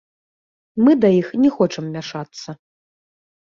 Мы 0.87 0.95
да 1.01 1.11
іх 1.21 1.29
не 1.43 1.51
хочам 1.59 1.85
мяшацца. 1.99 2.49